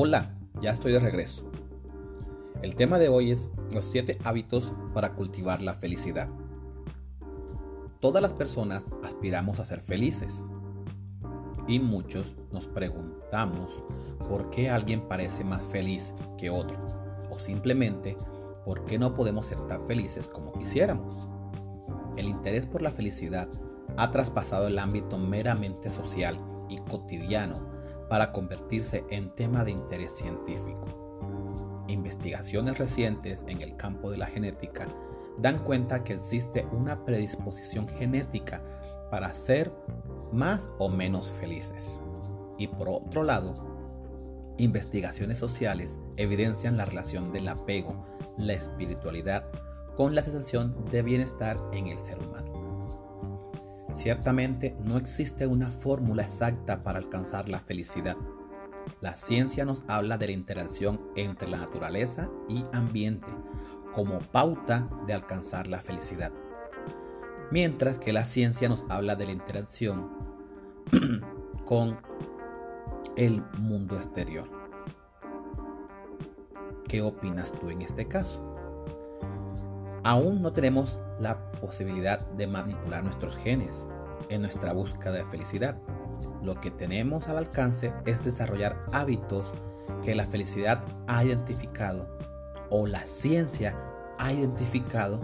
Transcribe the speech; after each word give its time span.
Hola, 0.00 0.30
ya 0.60 0.70
estoy 0.70 0.92
de 0.92 1.00
regreso. 1.00 1.42
El 2.62 2.76
tema 2.76 3.00
de 3.00 3.08
hoy 3.08 3.32
es 3.32 3.50
los 3.72 3.84
7 3.86 4.18
hábitos 4.22 4.72
para 4.94 5.16
cultivar 5.16 5.60
la 5.60 5.74
felicidad. 5.74 6.28
Todas 7.98 8.22
las 8.22 8.32
personas 8.32 8.92
aspiramos 9.02 9.58
a 9.58 9.64
ser 9.64 9.80
felices 9.80 10.52
y 11.66 11.80
muchos 11.80 12.36
nos 12.52 12.68
preguntamos 12.68 13.72
por 14.28 14.50
qué 14.50 14.70
alguien 14.70 15.00
parece 15.08 15.42
más 15.42 15.64
feliz 15.64 16.14
que 16.38 16.48
otro 16.48 16.78
o 17.28 17.40
simplemente 17.40 18.16
por 18.64 18.84
qué 18.84 19.00
no 19.00 19.14
podemos 19.14 19.46
ser 19.46 19.58
tan 19.62 19.84
felices 19.88 20.28
como 20.28 20.52
quisiéramos. 20.52 21.28
El 22.16 22.28
interés 22.28 22.66
por 22.66 22.82
la 22.82 22.92
felicidad 22.92 23.48
ha 23.96 24.12
traspasado 24.12 24.68
el 24.68 24.78
ámbito 24.78 25.18
meramente 25.18 25.90
social 25.90 26.38
y 26.68 26.78
cotidiano 26.78 27.77
para 28.08 28.32
convertirse 28.32 29.04
en 29.10 29.30
tema 29.34 29.64
de 29.64 29.72
interés 29.72 30.12
científico. 30.12 31.84
Investigaciones 31.88 32.78
recientes 32.78 33.44
en 33.48 33.62
el 33.62 33.76
campo 33.76 34.10
de 34.10 34.18
la 34.18 34.26
genética 34.26 34.88
dan 35.38 35.58
cuenta 35.58 36.04
que 36.04 36.14
existe 36.14 36.66
una 36.72 37.04
predisposición 37.04 37.88
genética 37.88 38.62
para 39.10 39.32
ser 39.34 39.72
más 40.32 40.70
o 40.78 40.88
menos 40.88 41.30
felices. 41.30 41.98
Y 42.58 42.66
por 42.66 42.88
otro 42.88 43.22
lado, 43.22 43.54
investigaciones 44.58 45.38
sociales 45.38 45.98
evidencian 46.16 46.76
la 46.76 46.84
relación 46.84 47.30
del 47.32 47.48
apego, 47.48 48.04
la 48.36 48.54
espiritualidad, 48.54 49.44
con 49.96 50.14
la 50.14 50.22
sensación 50.22 50.84
de 50.90 51.02
bienestar 51.02 51.56
en 51.72 51.88
el 51.88 51.98
ser 51.98 52.18
humano. 52.18 52.47
Ciertamente 53.98 54.76
no 54.84 54.96
existe 54.96 55.46
una 55.46 55.70
fórmula 55.70 56.22
exacta 56.22 56.80
para 56.80 56.98
alcanzar 56.98 57.48
la 57.48 57.60
felicidad. 57.60 58.16
La 59.00 59.16
ciencia 59.16 59.64
nos 59.64 59.84
habla 59.88 60.16
de 60.16 60.28
la 60.28 60.32
interacción 60.32 61.00
entre 61.16 61.48
la 61.48 61.58
naturaleza 61.58 62.30
y 62.48 62.64
ambiente 62.72 63.28
como 63.92 64.20
pauta 64.20 64.88
de 65.06 65.12
alcanzar 65.14 65.66
la 65.66 65.80
felicidad 65.80 66.32
mientras 67.50 67.98
que 67.98 68.12
la 68.12 68.24
ciencia 68.24 68.68
nos 68.68 68.84
habla 68.88 69.16
de 69.16 69.26
la 69.26 69.32
interacción 69.32 70.10
con 71.64 71.98
el 73.16 73.42
mundo 73.58 73.96
exterior. 73.96 74.48
¿Qué 76.86 77.02
opinas 77.02 77.52
tú 77.52 77.70
en 77.70 77.82
este 77.82 78.06
caso? 78.06 78.44
Aún 80.04 80.40
no 80.40 80.52
tenemos 80.52 80.98
la 81.20 81.50
posibilidad 81.52 82.20
de 82.32 82.46
manipular 82.46 83.04
nuestros 83.04 83.36
genes 83.36 83.86
en 84.28 84.42
nuestra 84.42 84.72
búsqueda 84.72 85.12
de 85.12 85.24
felicidad. 85.24 85.76
Lo 86.42 86.60
que 86.60 86.70
tenemos 86.70 87.28
al 87.28 87.38
alcance 87.38 87.92
es 88.06 88.24
desarrollar 88.24 88.80
hábitos 88.92 89.54
que 90.02 90.14
la 90.14 90.24
felicidad 90.24 90.84
ha 91.06 91.24
identificado 91.24 92.18
o 92.70 92.86
la 92.86 93.04
ciencia 93.06 93.76
ha 94.18 94.32
identificado 94.32 95.20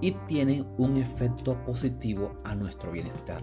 y 0.00 0.12
tienen 0.26 0.66
un 0.78 0.96
efecto 0.96 1.58
positivo 1.60 2.36
a 2.44 2.54
nuestro 2.54 2.92
bienestar. 2.92 3.42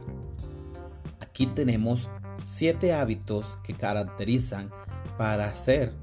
Aquí 1.20 1.48
tenemos 1.48 2.10
siete 2.46 2.94
hábitos 2.94 3.58
que 3.64 3.74
caracterizan 3.74 4.70
para 5.18 5.46
hacer 5.46 5.94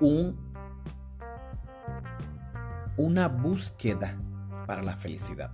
un, 0.00 0.36
una 2.96 3.28
búsqueda 3.28 4.16
para 4.66 4.82
la 4.82 4.96
felicidad. 4.96 5.50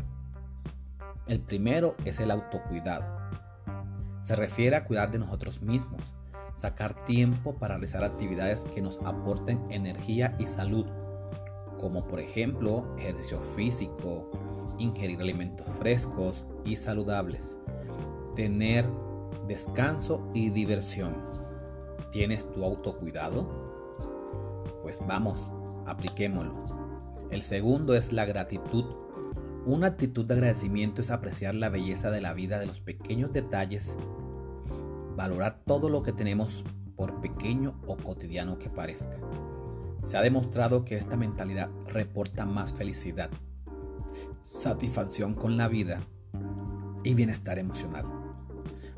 El 1.26 1.40
primero 1.40 1.96
es 2.04 2.20
el 2.20 2.30
autocuidado. 2.30 3.18
Se 4.22 4.36
refiere 4.36 4.76
a 4.76 4.84
cuidar 4.84 5.10
de 5.10 5.18
nosotros 5.18 5.62
mismos, 5.62 6.02
sacar 6.56 6.94
tiempo 7.04 7.56
para 7.56 7.74
realizar 7.74 8.04
actividades 8.04 8.64
que 8.64 8.82
nos 8.82 8.98
aporten 9.04 9.64
energía 9.70 10.34
y 10.38 10.46
salud 10.46 10.86
como 11.80 12.06
por 12.06 12.20
ejemplo 12.20 12.84
ejercicio 12.98 13.40
físico, 13.40 14.30
ingerir 14.78 15.20
alimentos 15.20 15.66
frescos 15.78 16.44
y 16.64 16.76
saludables, 16.76 17.56
tener 18.36 18.86
descanso 19.48 20.20
y 20.34 20.50
diversión. 20.50 21.16
¿Tienes 22.12 22.50
tu 22.52 22.64
autocuidado? 22.64 23.48
Pues 24.82 25.00
vamos, 25.06 25.50
apliquémoslo. 25.86 26.54
El 27.30 27.42
segundo 27.42 27.94
es 27.94 28.12
la 28.12 28.26
gratitud. 28.26 28.84
Una 29.66 29.88
actitud 29.88 30.24
de 30.24 30.32
agradecimiento 30.34 31.02
es 31.02 31.10
apreciar 31.10 31.54
la 31.54 31.68
belleza 31.68 32.10
de 32.10 32.22
la 32.22 32.32
vida 32.32 32.58
de 32.58 32.66
los 32.66 32.80
pequeños 32.80 33.30
detalles, 33.30 33.94
valorar 35.16 35.60
todo 35.66 35.90
lo 35.90 36.02
que 36.02 36.12
tenemos 36.12 36.64
por 36.96 37.20
pequeño 37.20 37.78
o 37.86 37.96
cotidiano 37.96 38.58
que 38.58 38.70
parezca. 38.70 39.18
Se 40.02 40.16
ha 40.16 40.22
demostrado 40.22 40.86
que 40.86 40.96
esta 40.96 41.18
mentalidad 41.18 41.68
reporta 41.88 42.46
más 42.46 42.72
felicidad, 42.72 43.28
satisfacción 44.40 45.34
con 45.34 45.58
la 45.58 45.68
vida 45.68 46.00
y 47.04 47.12
bienestar 47.12 47.58
emocional. 47.58 48.06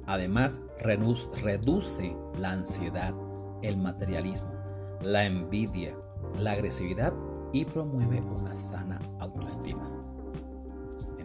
Además, 0.06 0.60
reduce 0.78 2.16
la 2.38 2.52
ansiedad, 2.52 3.14
el 3.62 3.78
materialismo, 3.78 4.52
la 5.00 5.24
envidia, 5.24 5.96
la 6.38 6.52
agresividad 6.52 7.12
y 7.52 7.64
promueve 7.64 8.20
una 8.20 8.54
sana 8.54 9.00
autoestima. 9.18 10.01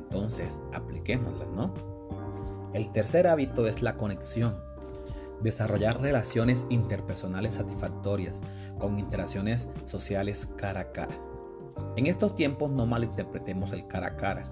Entonces, 0.10 0.62
apliquémosla, 0.74 1.46
¿no? 1.48 1.74
El 2.74 2.92
tercer 2.92 3.28
hábito 3.28 3.68
es 3.68 3.82
la 3.82 3.98
conexión 3.98 4.68
desarrollar 5.42 6.02
relaciones 6.02 6.66
interpersonales 6.70 7.56
satisfactorias 7.56 8.42
con 8.80 9.00
interacciones 9.00 9.68
sociales 9.86 10.48
cara 10.58 10.82
a 10.82 10.92
cara. 10.92 11.16
En 11.96 12.08
estos 12.08 12.36
tiempos 12.36 12.72
no 12.72 12.86
malinterpretemos 12.86 13.72
el 13.72 13.88
cara 13.88 14.08
a 14.08 14.16
cara, 14.18 14.44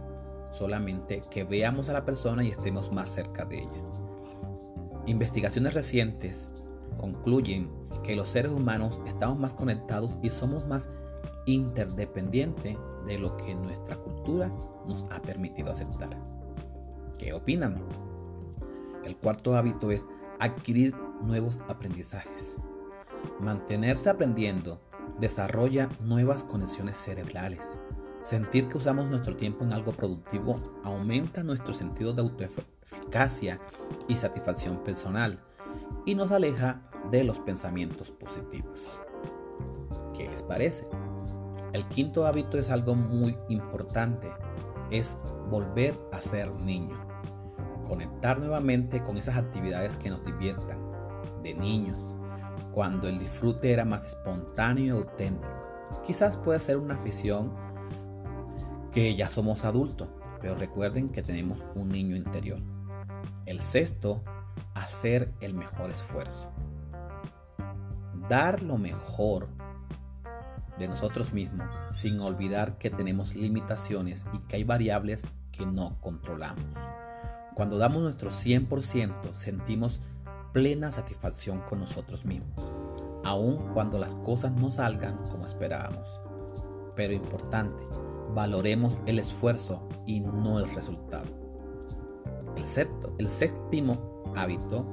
solamente 0.51 1.21
que 1.29 1.43
veamos 1.43 1.89
a 1.89 1.93
la 1.93 2.05
persona 2.05 2.43
y 2.43 2.49
estemos 2.49 2.91
más 2.91 3.09
cerca 3.09 3.45
de 3.45 3.59
ella. 3.59 3.83
Investigaciones 5.07 5.73
recientes 5.73 6.47
concluyen 6.97 7.69
que 8.03 8.15
los 8.15 8.29
seres 8.29 8.51
humanos 8.51 9.01
estamos 9.07 9.37
más 9.37 9.53
conectados 9.53 10.11
y 10.21 10.29
somos 10.29 10.65
más 10.67 10.87
interdependientes 11.45 12.77
de 13.05 13.17
lo 13.17 13.37
que 13.37 13.55
nuestra 13.55 13.95
cultura 13.95 14.49
nos 14.87 15.05
ha 15.11 15.21
permitido 15.21 15.71
aceptar. 15.71 16.17
¿Qué 17.17 17.33
opinan? 17.33 17.83
El 19.03 19.15
cuarto 19.17 19.55
hábito 19.55 19.91
es 19.91 20.07
adquirir 20.39 20.95
nuevos 21.21 21.59
aprendizajes. 21.69 22.57
Mantenerse 23.39 24.09
aprendiendo 24.09 24.81
desarrolla 25.19 25.89
nuevas 26.03 26.43
conexiones 26.43 26.97
cerebrales. 26.97 27.79
Sentir 28.21 28.67
que 28.67 28.77
usamos 28.77 29.07
nuestro 29.07 29.35
tiempo 29.35 29.63
en 29.63 29.73
algo 29.73 29.91
productivo 29.91 30.55
aumenta 30.83 31.43
nuestro 31.43 31.73
sentido 31.73 32.13
de 32.13 32.21
autoeficacia 32.23 33.61
y 34.07 34.17
satisfacción 34.17 34.83
personal 34.83 35.39
y 36.05 36.15
nos 36.15 36.31
aleja 36.31 36.81
de 37.11 37.23
los 37.23 37.39
pensamientos 37.39 38.11
positivos. 38.11 38.99
¿Qué 40.15 40.27
les 40.27 40.41
parece? 40.41 40.87
El 41.75 41.83
quinto 41.89 42.25
hábito 42.25 42.57
es 42.57 42.71
algo 42.71 42.95
muy 42.95 43.37
importante, 43.49 44.31
es 44.91 45.17
volver 45.49 45.93
a 46.13 46.21
ser 46.21 46.55
niño 46.61 47.05
conectar 47.85 48.39
nuevamente 48.39 49.03
con 49.03 49.17
esas 49.17 49.35
actividades 49.35 49.97
que 49.97 50.09
nos 50.09 50.23
diviertan 50.23 50.79
de 51.43 51.53
niños, 51.53 51.99
cuando 52.71 53.09
el 53.09 53.19
disfrute 53.19 53.73
era 53.73 53.83
más 53.83 54.07
espontáneo 54.07 54.85
y 54.85 54.89
auténtico. 54.89 55.53
Quizás 56.05 56.37
puede 56.37 56.61
ser 56.61 56.77
una 56.77 56.95
afición 56.95 57.53
que 58.93 59.13
ya 59.13 59.27
somos 59.27 59.65
adultos, 59.65 60.07
pero 60.39 60.55
recuerden 60.55 61.09
que 61.09 61.23
tenemos 61.23 61.59
un 61.75 61.89
niño 61.89 62.15
interior. 62.15 62.59
El 63.45 63.61
sexto, 63.61 64.23
hacer 64.75 65.29
el 65.41 65.53
mejor 65.53 65.89
esfuerzo. 65.89 66.49
Dar 68.29 68.63
lo 68.63 68.77
mejor 68.77 69.49
de 70.77 70.87
nosotros 70.87 71.33
mismos 71.33 71.67
sin 71.91 72.19
olvidar 72.19 72.77
que 72.77 72.89
tenemos 72.89 73.35
limitaciones 73.35 74.25
y 74.33 74.39
que 74.39 74.57
hay 74.57 74.63
variables 74.63 75.27
que 75.51 75.65
no 75.65 75.99
controlamos. 76.01 76.65
Cuando 77.53 77.77
damos 77.77 78.01
nuestro 78.01 78.31
100%, 78.31 79.33
sentimos 79.33 80.01
plena 80.51 80.91
satisfacción 80.91 81.61
con 81.61 81.79
nosotros 81.79 82.25
mismos, 82.25 82.71
aun 83.23 83.73
cuando 83.73 83.97
las 83.97 84.15
cosas 84.15 84.51
no 84.51 84.69
salgan 84.69 85.17
como 85.29 85.45
esperábamos. 85.45 86.19
Pero 86.95 87.13
importante, 87.13 87.83
valoremos 88.33 88.99
el 89.05 89.19
esfuerzo 89.19 89.87
y 90.05 90.19
no 90.19 90.59
el 90.59 90.73
resultado. 90.75 91.27
El, 92.55 92.65
el 93.17 93.29
séptimo 93.29 94.33
hábito 94.35 94.85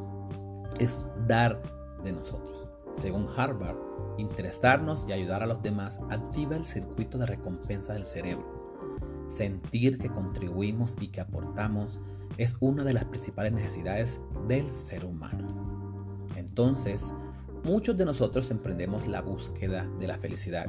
es 0.79 1.05
dar 1.27 1.61
de 2.03 2.13
nosotros. 2.13 2.69
Según 2.95 3.29
Harvard, 3.37 3.77
interesarnos 4.19 5.05
y 5.09 5.13
ayudar 5.13 5.43
a 5.43 5.47
los 5.47 5.63
demás 5.63 6.01
activa 6.11 6.57
el 6.57 6.65
circuito 6.65 7.19
de 7.19 7.27
recompensa 7.27 7.95
del 7.95 8.05
cerebro. 8.05 8.63
Sentir 9.27 9.99
que 9.99 10.11
contribuimos 10.11 10.97
y 11.01 11.09
que 11.09 11.21
aportamos 11.21 12.01
es 12.37 12.57
una 12.61 12.85
de 12.85 12.95
las 12.95 13.05
principales 13.05 13.53
necesidades 13.53 14.21
del 14.47 14.71
ser 14.71 15.05
humano. 15.05 16.19
Entonces, 16.37 17.13
Muchos 17.65 17.97
de 17.97 18.05
nosotros 18.05 18.51
emprendemos 18.51 19.07
la 19.07 19.21
búsqueda 19.21 19.89
de 20.01 20.09
la 20.09 20.19
felicidad 20.19 20.67